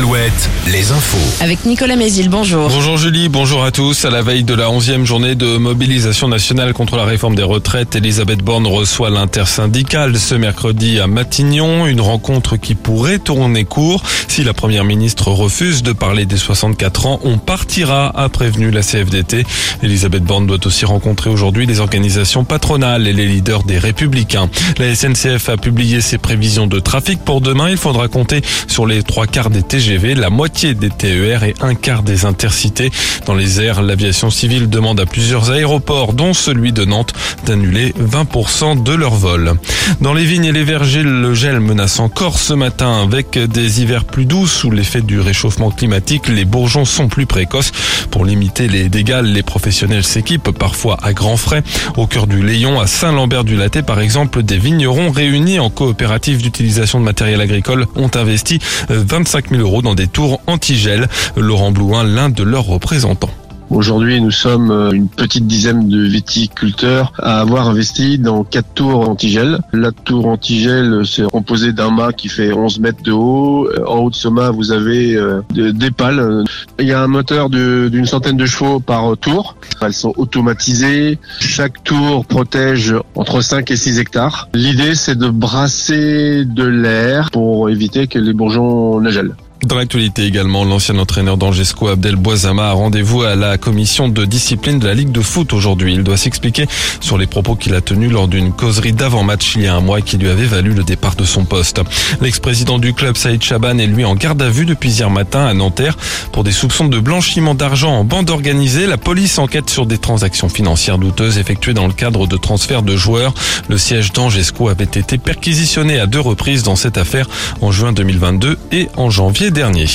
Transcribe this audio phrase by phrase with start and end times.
[0.00, 1.42] Alouette, les infos.
[1.44, 2.70] Avec Nicolas Mézil, bonjour.
[2.70, 4.06] Bonjour Julie, bonjour à tous.
[4.06, 7.96] À la veille de la 11e journée de mobilisation nationale contre la réforme des retraites,
[7.96, 11.86] Elisabeth Borne reçoit l'intersyndicale ce mercredi à Matignon.
[11.86, 14.02] Une rencontre qui pourrait tourner court.
[14.26, 18.80] Si la première ministre refuse de parler des 64 ans, on partira, a prévenu la
[18.80, 19.44] CFDT.
[19.82, 24.48] Elisabeth Borne doit aussi rencontrer aujourd'hui les organisations patronales et les leaders des Républicains.
[24.78, 27.68] La SNCF a publié ses prévisions de trafic pour demain.
[27.68, 31.74] Il faudra compter sur les trois quarts des TGV, la moitié des TER et un
[31.74, 32.92] quart des intercités.
[33.26, 37.12] Dans les airs, l'aviation civile demande à plusieurs aéroports, dont celui de Nantes,
[37.44, 39.54] d'annuler 20% de leurs vols.
[40.00, 44.04] Dans les vignes et les vergers, le gel menace encore ce matin avec des hivers
[44.04, 46.28] plus doux sous l'effet du réchauffement climatique.
[46.28, 47.72] Les bourgeons sont plus précoces.
[48.12, 51.64] Pour limiter les dégâts, les professionnels s'équipent parfois à grands frais.
[51.96, 57.04] Au cœur du Léon, à Saint-Lambert-du-Laté, par exemple, des vignerons réunis en coopérative d'utilisation de
[57.04, 61.08] matériel agricole ont investi 25 000 euros dans des tours anti-gel.
[61.36, 63.30] Laurent Blouin, l'un de leurs représentants.
[63.70, 69.08] Aujourd'hui, nous sommes euh, une petite dizaine de viticulteurs à avoir investi dans quatre tours
[69.08, 69.60] antigel.
[69.72, 73.68] La tour antigel, c'est composé d'un mât qui fait 11 mètres de haut.
[73.68, 76.42] Euh, en haut de ce mât, vous avez euh, des pales.
[76.80, 79.54] Il y a un moteur d'une centaine de chevaux par tour.
[79.80, 81.20] Elles sont automatisées.
[81.38, 84.48] Chaque tour protège entre 5 et 6 hectares.
[84.52, 89.36] L'idée, c'est de brasser de l'air pour éviter que les bourgeons ne gèlent.
[89.62, 94.78] Dans l'actualité également, l'ancien entraîneur d'Angesco Abdel Boisama a rendez-vous à la commission de discipline
[94.78, 95.92] de la Ligue de foot aujourd'hui.
[95.92, 96.66] Il doit s'expliquer
[97.00, 100.00] sur les propos qu'il a tenus lors d'une causerie d'avant-match il y a un mois
[100.00, 101.82] qui lui avait valu le départ de son poste.
[102.22, 105.52] L'ex-président du club Saïd Chaban est lui en garde à vue depuis hier matin à
[105.52, 105.98] Nanterre
[106.32, 108.86] pour des soupçons de blanchiment d'argent en bande organisée.
[108.86, 112.96] La police enquête sur des transactions financières douteuses effectuées dans le cadre de transferts de
[112.96, 113.34] joueurs.
[113.68, 117.28] Le siège d'Angesco avait été perquisitionné à deux reprises dans cette affaire
[117.60, 119.86] en juin 2022 et en janvier dernier.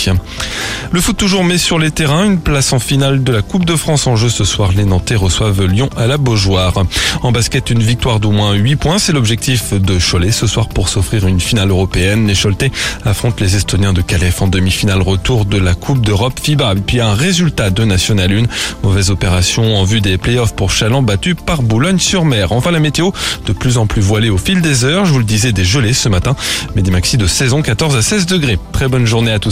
[0.91, 3.75] Le foot toujours met sur les terrains une place en finale de la Coupe de
[3.75, 4.71] France en jeu ce soir.
[4.75, 6.73] Les Nantais reçoivent Lyon à la Beaujoire.
[7.21, 8.99] En basket, une victoire d'au moins 8 points.
[8.99, 12.27] C'est l'objectif de Cholet ce soir pour s'offrir une finale européenne.
[12.27, 12.71] Les Choletais
[13.05, 16.75] affrontent les Estoniens de Calais en demi-finale retour de la Coupe d'Europe FIBA.
[16.85, 18.43] Puis un résultat de National 1.
[18.83, 22.51] Mauvaise opération en vue des playoffs pour Chaland battu par Boulogne-sur-Mer.
[22.51, 23.11] Enfin la météo
[23.45, 25.05] de plus en plus voilée au fil des heures.
[25.05, 26.35] Je vous le disais des gelées ce matin.
[26.75, 28.59] Mais des maxi de saison 14 à 16 degrés.
[28.71, 29.44] Très bonne journée à tous.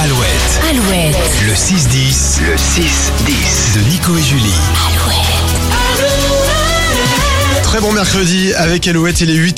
[0.00, 4.54] Alouette, Alouette, le 6-10, le 6-10 de Nico et Julie.
[4.86, 5.18] Alouette.
[7.64, 9.56] Très bon mercredi avec Alouette, il est 8